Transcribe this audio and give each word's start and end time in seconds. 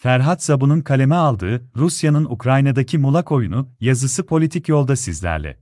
Ferhat 0.00 0.42
Zabun'un 0.42 0.80
kaleme 0.80 1.14
aldığı 1.14 1.62
Rusya'nın 1.76 2.24
Ukrayna'daki 2.24 2.98
mulak 2.98 3.32
oyunu 3.32 3.68
yazısı 3.80 4.26
politik 4.26 4.68
yolda 4.68 4.96
sizlerle. 4.96 5.56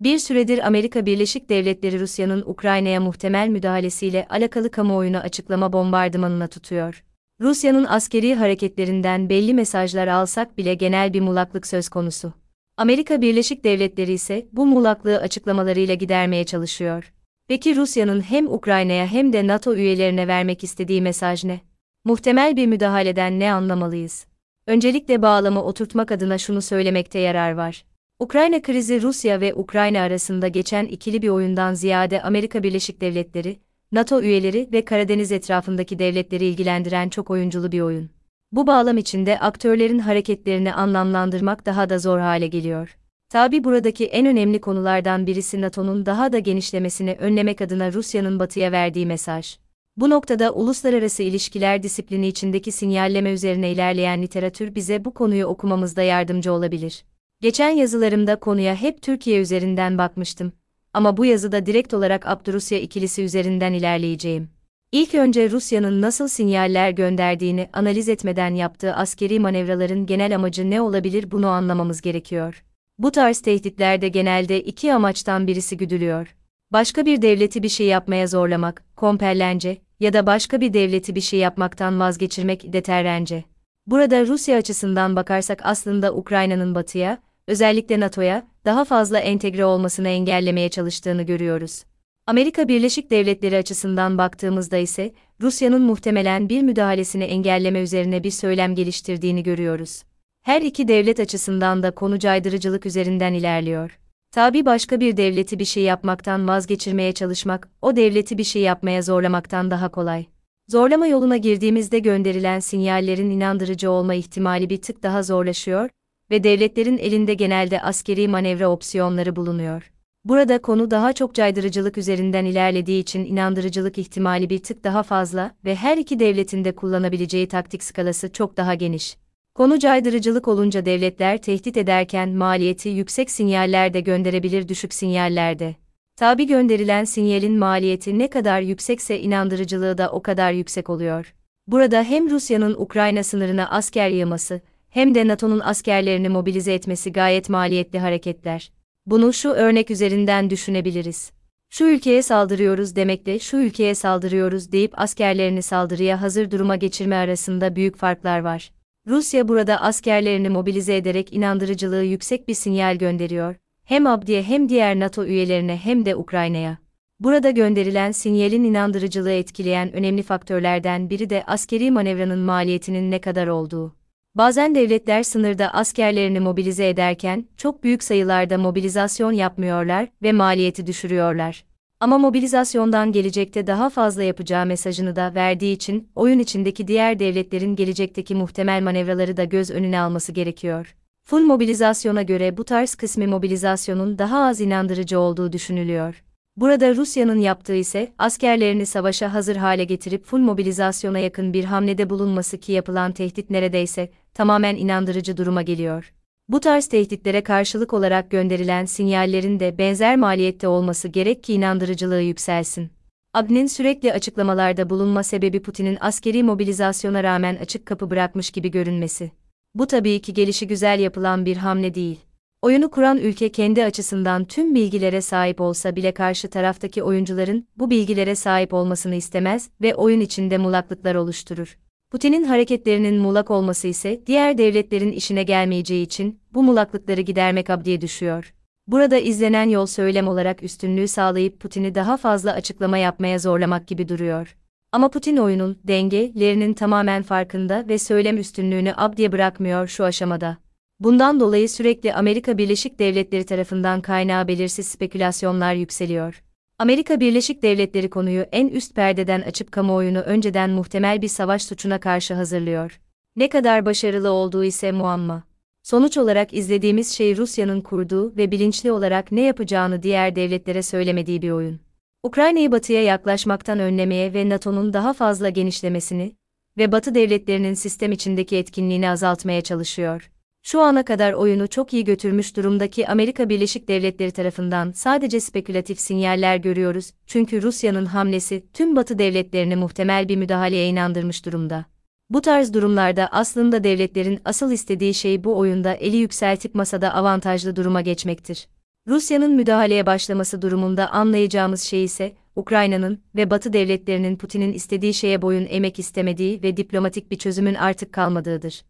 Bir 0.00 0.18
süredir 0.18 0.66
Amerika 0.66 1.06
Birleşik 1.06 1.48
Devletleri 1.48 2.00
Rusya'nın 2.00 2.42
Ukrayna'ya 2.46 3.00
muhtemel 3.00 3.48
müdahalesiyle 3.48 4.26
alakalı 4.30 4.70
kamuoyunu 4.70 5.18
açıklama 5.18 5.72
bombardımanına 5.72 6.46
tutuyor. 6.46 7.04
Rusya'nın 7.40 7.84
askeri 7.84 8.34
hareketlerinden 8.34 9.28
belli 9.28 9.54
mesajlar 9.54 10.08
alsak 10.08 10.58
bile 10.58 10.74
genel 10.74 11.12
bir 11.12 11.20
mulaklık 11.20 11.66
söz 11.66 11.88
konusu. 11.88 12.32
Amerika 12.76 13.22
Birleşik 13.22 13.64
Devletleri 13.64 14.12
ise 14.12 14.46
bu 14.52 14.66
mulaklığı 14.66 15.18
açıklamalarıyla 15.18 15.94
gidermeye 15.94 16.44
çalışıyor. 16.44 17.12
Peki 17.50 17.76
Rusya'nın 17.76 18.20
hem 18.20 18.52
Ukrayna'ya 18.52 19.06
hem 19.06 19.32
de 19.32 19.46
NATO 19.46 19.74
üyelerine 19.74 20.28
vermek 20.28 20.64
istediği 20.64 21.02
mesaj 21.02 21.44
ne? 21.44 21.60
Muhtemel 22.04 22.56
bir 22.56 22.66
müdahaleden 22.66 23.40
ne 23.40 23.52
anlamalıyız? 23.52 24.26
Öncelikle 24.66 25.22
bağlamı 25.22 25.62
oturtmak 25.62 26.12
adına 26.12 26.38
şunu 26.38 26.62
söylemekte 26.62 27.18
yarar 27.18 27.52
var. 27.52 27.84
Ukrayna 28.18 28.62
krizi 28.62 29.02
Rusya 29.02 29.40
ve 29.40 29.54
Ukrayna 29.54 30.00
arasında 30.00 30.48
geçen 30.48 30.86
ikili 30.86 31.22
bir 31.22 31.28
oyundan 31.28 31.74
ziyade 31.74 32.22
Amerika 32.22 32.62
Birleşik 32.62 33.00
Devletleri, 33.00 33.58
NATO 33.92 34.20
üyeleri 34.22 34.68
ve 34.72 34.84
Karadeniz 34.84 35.32
etrafındaki 35.32 35.98
devletleri 35.98 36.44
ilgilendiren 36.44 37.08
çok 37.08 37.30
oyunculu 37.30 37.72
bir 37.72 37.80
oyun. 37.80 38.10
Bu 38.52 38.66
bağlam 38.66 38.98
içinde 38.98 39.38
aktörlerin 39.38 39.98
hareketlerini 39.98 40.74
anlamlandırmak 40.74 41.66
daha 41.66 41.90
da 41.90 41.98
zor 41.98 42.18
hale 42.18 42.46
geliyor. 42.46 42.96
Tabi 43.30 43.64
buradaki 43.64 44.06
en 44.06 44.26
önemli 44.26 44.60
konulardan 44.60 45.26
birisi 45.26 45.60
NATO'nun 45.60 46.06
daha 46.06 46.32
da 46.32 46.38
genişlemesini 46.38 47.16
önlemek 47.18 47.60
adına 47.60 47.92
Rusya'nın 47.92 48.38
batıya 48.38 48.72
verdiği 48.72 49.06
mesaj. 49.06 49.56
Bu 49.96 50.10
noktada 50.10 50.52
uluslararası 50.52 51.22
ilişkiler 51.22 51.82
disiplini 51.82 52.28
içindeki 52.28 52.72
sinyalleme 52.72 53.30
üzerine 53.32 53.70
ilerleyen 53.72 54.22
literatür 54.22 54.74
bize 54.74 55.04
bu 55.04 55.14
konuyu 55.14 55.46
okumamızda 55.46 56.02
yardımcı 56.02 56.52
olabilir. 56.52 57.04
Geçen 57.40 57.70
yazılarımda 57.70 58.36
konuya 58.36 58.74
hep 58.74 59.02
Türkiye 59.02 59.40
üzerinden 59.40 59.98
bakmıştım. 59.98 60.52
Ama 60.94 61.16
bu 61.16 61.24
yazıda 61.24 61.66
direkt 61.66 61.94
olarak 61.94 62.26
Abdurusya 62.26 62.78
ikilisi 62.78 63.22
üzerinden 63.22 63.72
ilerleyeceğim. 63.72 64.48
İlk 64.92 65.14
önce 65.14 65.50
Rusya'nın 65.50 66.02
nasıl 66.02 66.28
sinyaller 66.28 66.90
gönderdiğini 66.90 67.68
analiz 67.72 68.08
etmeden 68.08 68.54
yaptığı 68.54 68.94
askeri 68.94 69.40
manevraların 69.40 70.06
genel 70.06 70.34
amacı 70.34 70.70
ne 70.70 70.80
olabilir 70.80 71.30
bunu 71.30 71.48
anlamamız 71.48 72.00
gerekiyor. 72.00 72.62
Bu 73.00 73.10
tarz 73.10 73.40
tehditlerde 73.40 74.08
genelde 74.08 74.60
iki 74.60 74.94
amaçtan 74.94 75.46
birisi 75.46 75.76
güdülüyor. 75.76 76.36
Başka 76.72 77.06
bir 77.06 77.22
devleti 77.22 77.62
bir 77.62 77.68
şey 77.68 77.86
yapmaya 77.86 78.26
zorlamak, 78.26 78.84
kompellence 78.96 79.78
ya 80.00 80.12
da 80.12 80.26
başka 80.26 80.60
bir 80.60 80.72
devleti 80.72 81.14
bir 81.14 81.20
şey 81.20 81.40
yapmaktan 81.40 82.00
vazgeçirmek 82.00 82.72
deterrence. 82.72 83.44
Burada 83.86 84.26
Rusya 84.26 84.56
açısından 84.56 85.16
bakarsak 85.16 85.60
aslında 85.64 86.14
Ukrayna'nın 86.14 86.74
batıya, 86.74 87.18
özellikle 87.46 88.00
NATO'ya, 88.00 88.46
daha 88.64 88.84
fazla 88.84 89.18
entegre 89.18 89.64
olmasını 89.64 90.08
engellemeye 90.08 90.68
çalıştığını 90.68 91.22
görüyoruz. 91.22 91.84
Amerika 92.26 92.68
Birleşik 92.68 93.10
Devletleri 93.10 93.56
açısından 93.56 94.18
baktığımızda 94.18 94.76
ise, 94.76 95.12
Rusya'nın 95.40 95.82
muhtemelen 95.82 96.48
bir 96.48 96.62
müdahalesini 96.62 97.24
engelleme 97.24 97.80
üzerine 97.80 98.24
bir 98.24 98.30
söylem 98.30 98.74
geliştirdiğini 98.74 99.42
görüyoruz. 99.42 100.02
Her 100.42 100.62
iki 100.62 100.88
devlet 100.88 101.20
açısından 101.20 101.82
da 101.82 101.90
konu 101.90 102.18
caydırıcılık 102.18 102.86
üzerinden 102.86 103.32
ilerliyor. 103.32 103.98
Tabi 104.32 104.66
başka 104.66 105.00
bir 105.00 105.16
devleti 105.16 105.58
bir 105.58 105.64
şey 105.64 105.82
yapmaktan 105.82 106.48
vazgeçirmeye 106.48 107.12
çalışmak, 107.12 107.68
o 107.82 107.96
devleti 107.96 108.38
bir 108.38 108.44
şey 108.44 108.62
yapmaya 108.62 109.02
zorlamaktan 109.02 109.70
daha 109.70 109.88
kolay. 109.88 110.26
Zorlama 110.68 111.06
yoluna 111.06 111.36
girdiğimizde 111.36 111.98
gönderilen 111.98 112.60
sinyallerin 112.60 113.30
inandırıcı 113.30 113.90
olma 113.90 114.14
ihtimali 114.14 114.70
bir 114.70 114.82
tık 114.82 115.02
daha 115.02 115.22
zorlaşıyor 115.22 115.90
ve 116.30 116.44
devletlerin 116.44 116.98
elinde 116.98 117.34
genelde 117.34 117.82
askeri 117.82 118.28
manevra 118.28 118.68
opsiyonları 118.68 119.36
bulunuyor. 119.36 119.92
Burada 120.24 120.62
konu 120.62 120.90
daha 120.90 121.12
çok 121.12 121.34
caydırıcılık 121.34 121.98
üzerinden 121.98 122.44
ilerlediği 122.44 123.02
için 123.02 123.24
inandırıcılık 123.24 123.98
ihtimali 123.98 124.50
bir 124.50 124.62
tık 124.62 124.84
daha 124.84 125.02
fazla 125.02 125.54
ve 125.64 125.76
her 125.76 125.98
iki 125.98 126.18
devletin 126.18 126.64
de 126.64 126.74
kullanabileceği 126.74 127.48
taktik 127.48 127.84
skalası 127.84 128.32
çok 128.32 128.56
daha 128.56 128.74
geniş. 128.74 129.16
Konu 129.60 129.78
caydırıcılık 129.78 130.48
olunca 130.48 130.84
devletler 130.84 131.42
tehdit 131.42 131.76
ederken 131.76 132.28
maliyeti 132.28 132.88
yüksek 132.88 133.30
sinyaller 133.30 133.94
de 133.94 134.00
gönderebilir 134.00 134.68
düşük 134.68 134.94
sinyallerde. 134.94 135.76
Tabi 136.16 136.46
gönderilen 136.46 137.04
sinyalin 137.04 137.58
maliyeti 137.58 138.18
ne 138.18 138.30
kadar 138.30 138.60
yüksekse 138.60 139.20
inandırıcılığı 139.20 139.98
da 139.98 140.10
o 140.12 140.22
kadar 140.22 140.52
yüksek 140.52 140.90
oluyor. 140.90 141.34
Burada 141.66 142.02
hem 142.02 142.30
Rusya'nın 142.30 142.74
Ukrayna 142.78 143.22
sınırına 143.22 143.70
asker 143.70 144.08
yığması, 144.08 144.60
hem 144.90 145.14
de 145.14 145.28
NATO'nun 145.28 145.60
askerlerini 145.60 146.28
mobilize 146.28 146.74
etmesi 146.74 147.12
gayet 147.12 147.48
maliyetli 147.48 147.98
hareketler. 147.98 148.72
Bunu 149.06 149.32
şu 149.32 149.48
örnek 149.50 149.90
üzerinden 149.90 150.50
düşünebiliriz. 150.50 151.32
Şu 151.70 151.84
ülkeye 151.84 152.22
saldırıyoruz 152.22 152.96
demekle 152.96 153.38
şu 153.38 153.56
ülkeye 153.56 153.94
saldırıyoruz 153.94 154.72
deyip 154.72 155.00
askerlerini 155.00 155.62
saldırıya 155.62 156.22
hazır 156.22 156.50
duruma 156.50 156.76
geçirme 156.76 157.16
arasında 157.16 157.76
büyük 157.76 157.96
farklar 157.96 158.40
var. 158.40 158.70
Rusya 159.10 159.48
burada 159.48 159.80
askerlerini 159.80 160.48
mobilize 160.48 160.96
ederek 160.96 161.32
inandırıcılığı 161.32 162.02
yüksek 162.04 162.48
bir 162.48 162.54
sinyal 162.54 162.96
gönderiyor. 162.96 163.56
Hem 163.84 164.06
Abdi'ye 164.06 164.42
hem 164.42 164.68
diğer 164.68 165.00
NATO 165.00 165.24
üyelerine 165.24 165.76
hem 165.76 166.06
de 166.06 166.16
Ukrayna'ya. 166.16 166.78
Burada 167.20 167.50
gönderilen 167.50 168.12
sinyalin 168.12 168.64
inandırıcılığı 168.64 169.30
etkileyen 169.30 169.92
önemli 169.92 170.22
faktörlerden 170.22 171.10
biri 171.10 171.30
de 171.30 171.44
askeri 171.46 171.90
manevranın 171.90 172.38
maliyetinin 172.38 173.10
ne 173.10 173.20
kadar 173.20 173.46
olduğu. 173.46 173.96
Bazen 174.34 174.74
devletler 174.74 175.22
sınırda 175.22 175.74
askerlerini 175.74 176.40
mobilize 176.40 176.88
ederken 176.88 177.44
çok 177.56 177.84
büyük 177.84 178.02
sayılarda 178.02 178.58
mobilizasyon 178.58 179.32
yapmıyorlar 179.32 180.08
ve 180.22 180.32
maliyeti 180.32 180.86
düşürüyorlar. 180.86 181.64
Ama 182.00 182.18
mobilizasyondan 182.18 183.12
gelecekte 183.12 183.66
daha 183.66 183.90
fazla 183.90 184.22
yapacağı 184.22 184.66
mesajını 184.66 185.16
da 185.16 185.34
verdiği 185.34 185.72
için 185.72 186.08
oyun 186.14 186.38
içindeki 186.38 186.88
diğer 186.88 187.18
devletlerin 187.18 187.76
gelecekteki 187.76 188.34
muhtemel 188.34 188.82
manevraları 188.82 189.36
da 189.36 189.44
göz 189.44 189.70
önüne 189.70 190.00
alması 190.00 190.32
gerekiyor. 190.32 190.96
Full 191.24 191.40
mobilizasyona 191.40 192.22
göre 192.22 192.56
bu 192.56 192.64
tarz 192.64 192.94
kısmi 192.94 193.26
mobilizasyonun 193.26 194.18
daha 194.18 194.44
az 194.44 194.60
inandırıcı 194.60 195.20
olduğu 195.20 195.52
düşünülüyor. 195.52 196.24
Burada 196.56 196.94
Rusya'nın 196.94 197.38
yaptığı 197.38 197.74
ise 197.74 198.12
askerlerini 198.18 198.86
savaşa 198.86 199.34
hazır 199.34 199.56
hale 199.56 199.84
getirip 199.84 200.24
full 200.24 200.40
mobilizasyona 200.40 201.18
yakın 201.18 201.52
bir 201.52 201.64
hamlede 201.64 202.10
bulunması 202.10 202.58
ki 202.58 202.72
yapılan 202.72 203.12
tehdit 203.12 203.50
neredeyse 203.50 204.10
tamamen 204.34 204.76
inandırıcı 204.76 205.36
duruma 205.36 205.62
geliyor. 205.62 206.12
Bu 206.50 206.60
tarz 206.60 206.86
tehditlere 206.86 207.40
karşılık 207.40 207.92
olarak 207.92 208.30
gönderilen 208.30 208.84
sinyallerin 208.84 209.60
de 209.60 209.78
benzer 209.78 210.16
maliyette 210.16 210.68
olması 210.68 211.08
gerek 211.08 211.42
ki 211.42 211.54
inandırıcılığı 211.54 212.20
yükselsin. 212.20 212.90
Abd'nin 213.34 213.66
sürekli 213.66 214.12
açıklamalarda 214.12 214.90
bulunma 214.90 215.22
sebebi 215.22 215.62
Putin'in 215.62 215.98
askeri 216.00 216.42
mobilizasyona 216.42 217.22
rağmen 217.24 217.56
açık 217.56 217.86
kapı 217.86 218.10
bırakmış 218.10 218.50
gibi 218.50 218.70
görünmesi. 218.70 219.30
Bu 219.74 219.86
tabii 219.86 220.22
ki 220.22 220.34
gelişi 220.34 220.66
güzel 220.66 221.00
yapılan 221.00 221.46
bir 221.46 221.56
hamle 221.56 221.94
değil. 221.94 222.20
Oyunu 222.62 222.90
kuran 222.90 223.18
ülke 223.18 223.52
kendi 223.52 223.84
açısından 223.84 224.44
tüm 224.44 224.74
bilgilere 224.74 225.20
sahip 225.20 225.60
olsa 225.60 225.96
bile 225.96 226.14
karşı 226.14 226.50
taraftaki 226.50 227.02
oyuncuların 227.02 227.66
bu 227.76 227.90
bilgilere 227.90 228.34
sahip 228.34 228.74
olmasını 228.74 229.14
istemez 229.14 229.70
ve 229.82 229.94
oyun 229.94 230.20
içinde 230.20 230.58
mulaklıklar 230.58 231.14
oluşturur. 231.14 231.78
Putin'in 232.10 232.44
hareketlerinin 232.44 233.18
mulak 233.18 233.50
olması 233.50 233.88
ise 233.88 234.20
diğer 234.26 234.58
devletlerin 234.58 235.12
işine 235.12 235.42
gelmeyeceği 235.42 236.04
için 236.04 236.40
bu 236.54 236.62
mulaklıkları 236.62 237.20
gidermek 237.20 237.70
abdiye 237.70 238.00
düşüyor. 238.00 238.54
Burada 238.86 239.18
izlenen 239.18 239.68
yol 239.68 239.86
söylem 239.86 240.28
olarak 240.28 240.62
üstünlüğü 240.62 241.08
sağlayıp 241.08 241.60
Putin'i 241.60 241.94
daha 241.94 242.16
fazla 242.16 242.52
açıklama 242.52 242.98
yapmaya 242.98 243.38
zorlamak 243.38 243.86
gibi 243.86 244.08
duruyor. 244.08 244.56
Ama 244.92 245.10
Putin 245.10 245.36
oyunun 245.36 245.78
dengelerinin 245.84 246.74
tamamen 246.74 247.22
farkında 247.22 247.84
ve 247.88 247.98
söylem 247.98 248.38
üstünlüğünü 248.38 248.94
abdiye 248.96 249.32
bırakmıyor 249.32 249.86
şu 249.86 250.04
aşamada. 250.04 250.56
Bundan 251.00 251.40
dolayı 251.40 251.68
sürekli 251.68 252.14
Amerika 252.14 252.58
Birleşik 252.58 252.98
Devletleri 252.98 253.44
tarafından 253.46 254.00
kaynağı 254.00 254.48
belirsiz 254.48 254.88
spekülasyonlar 254.88 255.74
yükseliyor. 255.74 256.42
Amerika 256.80 257.20
Birleşik 257.20 257.62
Devletleri 257.62 258.10
konuyu 258.10 258.46
en 258.52 258.68
üst 258.68 258.94
perdeden 258.94 259.40
açıp 259.40 259.72
kamuoyunu 259.72 260.18
önceden 260.18 260.70
muhtemel 260.70 261.22
bir 261.22 261.28
savaş 261.28 261.62
suçuna 261.62 262.00
karşı 262.00 262.34
hazırlıyor. 262.34 263.00
Ne 263.36 263.48
kadar 263.48 263.86
başarılı 263.86 264.30
olduğu 264.30 264.64
ise 264.64 264.92
muamma. 264.92 265.42
Sonuç 265.82 266.16
olarak 266.16 266.54
izlediğimiz 266.54 267.12
şey 267.12 267.36
Rusya'nın 267.36 267.80
kurduğu 267.80 268.36
ve 268.36 268.50
bilinçli 268.50 268.92
olarak 268.92 269.32
ne 269.32 269.40
yapacağını 269.40 270.02
diğer 270.02 270.36
devletlere 270.36 270.82
söylemediği 270.82 271.42
bir 271.42 271.50
oyun. 271.50 271.80
Ukrayna'yı 272.22 272.72
batıya 272.72 273.02
yaklaşmaktan 273.02 273.78
önlemeye 273.78 274.34
ve 274.34 274.48
NATO'nun 274.48 274.92
daha 274.92 275.12
fazla 275.12 275.48
genişlemesini 275.48 276.32
ve 276.78 276.92
Batı 276.92 277.14
devletlerinin 277.14 277.74
sistem 277.74 278.12
içindeki 278.12 278.56
etkinliğini 278.56 279.10
azaltmaya 279.10 279.60
çalışıyor. 279.60 280.30
Şu 280.70 280.80
ana 280.80 281.04
kadar 281.04 281.32
oyunu 281.32 281.68
çok 281.68 281.92
iyi 281.92 282.04
götürmüş 282.04 282.56
durumdaki 282.56 283.08
Amerika 283.08 283.48
Birleşik 283.48 283.88
Devletleri 283.88 284.30
tarafından 284.30 284.92
sadece 284.92 285.40
spekülatif 285.40 286.00
sinyaller 286.00 286.56
görüyoruz, 286.56 287.12
çünkü 287.26 287.62
Rusya'nın 287.62 288.06
hamlesi 288.06 288.66
tüm 288.72 288.96
Batı 288.96 289.18
devletlerini 289.18 289.76
muhtemel 289.76 290.28
bir 290.28 290.36
müdahaleye 290.36 290.88
inandırmış 290.88 291.46
durumda. 291.46 291.84
Bu 292.30 292.40
tarz 292.40 292.74
durumlarda 292.74 293.28
aslında 293.32 293.84
devletlerin 293.84 294.40
asıl 294.44 294.72
istediği 294.72 295.14
şey 295.14 295.44
bu 295.44 295.58
oyunda 295.58 295.94
eli 295.94 296.16
yükseltip 296.16 296.74
masada 296.74 297.14
avantajlı 297.14 297.76
duruma 297.76 298.00
geçmektir. 298.00 298.68
Rusya'nın 299.08 299.52
müdahaleye 299.52 300.06
başlaması 300.06 300.62
durumunda 300.62 301.10
anlayacağımız 301.10 301.82
şey 301.82 302.04
ise, 302.04 302.36
Ukrayna'nın 302.56 303.22
ve 303.36 303.50
Batı 303.50 303.72
devletlerinin 303.72 304.36
Putin'in 304.36 304.72
istediği 304.72 305.14
şeye 305.14 305.42
boyun 305.42 305.66
eğmek 305.70 305.98
istemediği 305.98 306.62
ve 306.62 306.76
diplomatik 306.76 307.30
bir 307.30 307.38
çözümün 307.38 307.74
artık 307.74 308.12
kalmadığıdır. 308.12 308.82